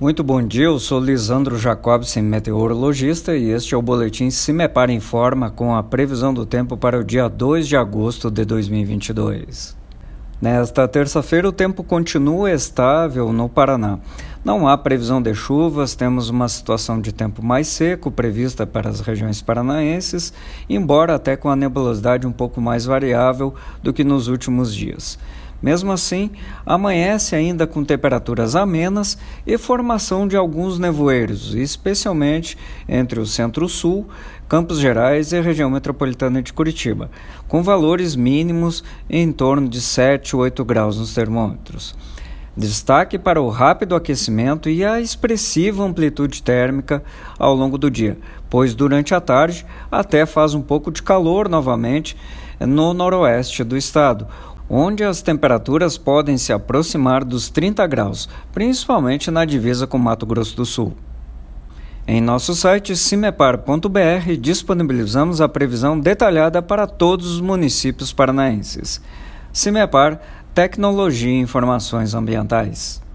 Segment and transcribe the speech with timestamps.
[0.00, 5.50] Muito bom dia, eu sou Lisandro Jacobsen, meteorologista, e este é o boletim Cimepar Informa
[5.50, 9.76] com a previsão do tempo para o dia 2 de agosto de 2022.
[10.40, 13.98] Nesta terça-feira, o tempo continua estável no Paraná.
[14.44, 19.00] Não há previsão de chuvas, temos uma situação de tempo mais seco prevista para as
[19.00, 20.32] regiões paranaenses,
[20.70, 23.52] embora até com a nebulosidade um pouco mais variável
[23.82, 25.18] do que nos últimos dias.
[25.60, 26.30] Mesmo assim,
[26.64, 32.56] amanhece ainda com temperaturas amenas e formação de alguns nevoeiros, especialmente
[32.88, 34.06] entre o centro-sul,
[34.48, 37.10] Campos Gerais e a região metropolitana de Curitiba,
[37.48, 41.94] com valores mínimos em torno de 7 ou 8 graus nos termômetros.
[42.56, 47.04] Destaque para o rápido aquecimento e a expressiva amplitude térmica
[47.38, 48.18] ao longo do dia,
[48.50, 52.16] pois durante a tarde até faz um pouco de calor novamente
[52.58, 54.26] no noroeste do estado,
[54.68, 60.56] onde as temperaturas podem se aproximar dos 30 graus, principalmente na divisa com Mato Grosso
[60.56, 60.94] do Sul.
[62.06, 69.00] Em nosso site cimepar.br disponibilizamos a previsão detalhada para todos os municípios paranaenses.
[69.52, 70.20] Cimepar
[70.54, 73.07] Tecnologia e Informações Ambientais.